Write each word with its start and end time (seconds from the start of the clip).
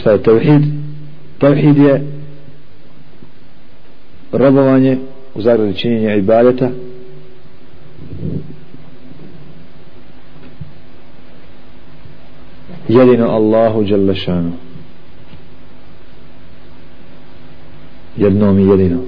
šta 0.00 0.10
je 0.10 0.22
tevhid? 0.22 0.62
Tevhid 1.38 1.78
je 1.78 2.06
robovanje 4.32 4.98
u 5.34 5.42
zagradi 5.42 5.74
činjenja 5.74 6.14
ibadeta. 6.14 6.70
Jedino 12.88 13.26
Allahu 13.26 13.84
Đalešanu 13.84 14.52
jednom 18.16 18.58
i 18.58 18.66
jedino 18.66 18.98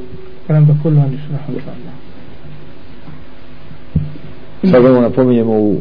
sad 4.70 4.84
ovo 4.84 5.00
napominjemo 5.00 5.52
u 5.52 5.76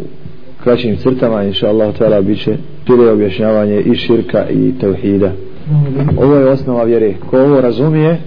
kraćim 0.68 0.97
crtama 0.97 1.43
inša 1.43 1.70
Allah 1.70 1.97
tjela 1.97 2.21
bit 2.21 2.43
će 2.43 2.57
šire 2.88 3.11
objašnjavanje 3.11 3.81
i 3.81 3.95
širka 3.95 4.50
i 4.50 4.73
tevhida. 4.79 5.32
Ovo 6.18 6.36
je 6.36 6.45
osnova 6.45 6.83
vjere. 6.83 7.14
Ko 7.29 7.39
ovo 7.39 7.61
razumije 7.61 8.18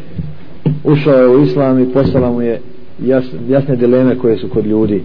ušao 0.84 1.15
je 1.15 1.29
u 1.29 1.42
islam 1.42 1.82
i 1.82 1.92
postala 1.92 2.30
mu 2.32 2.42
je 2.42 2.60
jasne, 3.05 3.38
jasne 3.48 3.77
dileme 3.77 4.18
koje 4.18 4.37
su 4.37 4.48
kod 4.48 4.66
ljudi. 4.66 5.02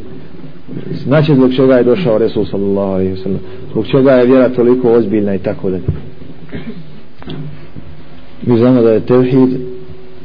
Znači 1.03 1.35
zbog 1.35 1.53
čega 1.55 1.75
je 1.75 1.83
došao 1.83 2.17
Resul 2.17 2.45
sallallahu 2.45 2.91
alaihi 2.91 3.13
wa 3.13 3.23
sallam. 3.23 3.39
Zbog 3.71 3.85
čega 3.87 4.11
je 4.11 4.25
vjera 4.25 4.49
toliko 4.49 4.91
ozbiljna 4.91 5.35
i 5.35 5.39
tako 5.39 5.69
da 5.69 5.77
mi 8.45 8.57
znamo 8.57 8.81
da 8.81 8.91
je 8.91 8.99
tevhid 8.99 9.49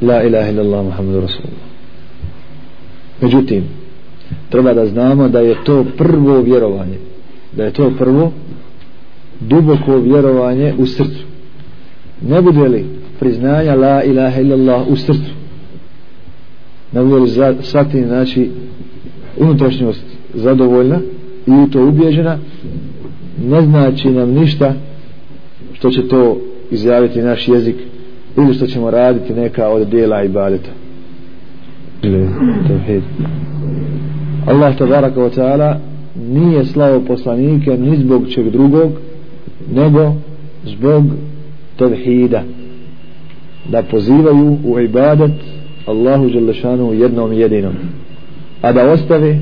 la 0.03 0.23
ilaha 0.23 0.51
illallah 0.51 0.85
muhammadu 0.85 1.21
rasulullah. 1.21 1.65
Međutim 3.21 3.80
treba 4.49 4.75
da 4.75 4.87
znamo 4.87 5.29
da 5.29 5.41
je 5.41 5.65
to 5.65 5.85
prvo 5.99 6.41
vjerovanje. 6.41 6.99
Da 7.53 7.65
je 7.65 7.73
to 7.73 7.93
prvo 7.99 8.33
duboko 9.41 9.97
vjerovanje 9.97 10.75
u 10.79 10.87
srcu. 10.87 11.25
Ne 12.29 12.43
bude 12.43 12.69
li 12.69 12.87
priznanja 13.21 13.75
la 13.75 14.03
ilaha 14.03 14.41
illallah 14.41 14.89
u 14.89 14.97
srcu? 14.97 15.31
Ne 16.93 17.03
bude 17.03 17.17
li 17.17 17.31
shvatiti 17.63 18.05
znači 18.05 18.51
unutrašnjost 19.39 20.05
zadovoljna 20.35 21.01
i 21.47 21.51
u 21.51 21.67
to 21.71 21.87
ubježena 21.87 22.39
ne 23.45 23.63
znači 23.63 24.09
nam 24.09 24.31
ništa 24.31 24.75
što 25.73 25.91
će 25.91 26.09
to 26.09 26.41
izjaviti 26.71 27.23
naš 27.23 27.49
jezik 27.49 27.77
ili 28.37 28.55
što 28.55 28.67
ćemo 28.67 28.91
raditi 28.91 29.35
neka 29.35 29.69
od 29.69 29.89
dijela 29.89 30.23
ibadeta. 30.25 30.71
Allah 34.47 34.77
tabaraka 34.77 35.21
wa 35.21 35.31
ta'ala 35.31 35.79
nije 36.17 36.65
slavo 36.65 37.01
poslanike 37.01 37.77
ni 37.77 37.97
zbog 37.97 38.29
čeg 38.29 38.51
drugog 38.51 38.93
nego 39.75 40.13
zbog 40.65 41.05
tevhida. 41.77 42.43
Da 43.69 43.83
pozivaju 43.83 44.59
u 44.65 44.81
ibadet 44.81 45.33
Allahu 45.87 46.31
Đelešanu 46.31 46.93
jednom 46.93 47.33
jedinom. 47.33 47.75
A 48.63 48.73
da 48.73 48.91
ostave 48.91 49.39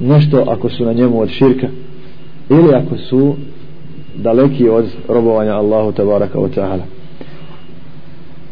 nešto 0.00 0.44
ako 0.48 0.68
su 0.68 0.84
na 0.84 0.92
njemu 0.92 1.20
od 1.20 1.28
širka 1.28 1.68
ili 2.50 2.74
ako 2.74 2.96
su 2.96 3.34
daleki 4.16 4.68
od 4.68 4.84
robovanja 5.08 5.54
Allahu 5.54 5.92
tabaraka 5.92 6.38
wa 6.38 6.48
ta'ala 6.56 6.82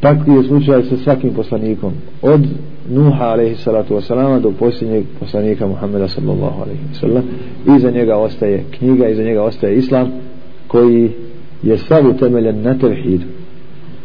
takvi 0.03 0.35
je 0.35 0.43
slučaj 0.43 0.83
sa 0.83 0.97
svakim 0.97 1.35
poslanikom. 1.35 1.93
Od 2.23 2.41
Nuha 2.91 3.25
alaihi 3.25 3.57
salatu 3.57 3.95
wasalama 3.95 4.41
do 4.41 4.51
posljednjeg 4.59 5.05
poslanika 5.21 5.67
Muhammeda 5.67 6.09
sallallahu 6.09 6.63
alaihi 6.63 6.81
wasallam. 6.93 7.23
Iza 7.77 7.91
njega 7.91 8.17
ostaje 8.17 8.65
knjiga 8.79 9.09
iza 9.09 9.23
njega 9.23 9.43
ostaje 9.43 9.77
islam 9.77 10.13
koji 10.67 11.11
je 11.63 11.79
sav 11.79 12.09
utemeljen 12.11 12.63
na 12.63 12.79
tevhidu. 12.79 13.25